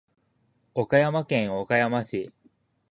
[0.73, 2.33] 岡山県岡山市